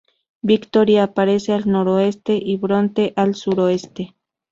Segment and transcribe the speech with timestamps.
[0.41, 4.15] Victory aparece al noroeste, y Brontë al suroeste.